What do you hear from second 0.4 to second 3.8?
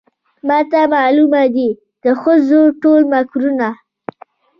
ماته معلومه دي د ښځو ټول مکرونه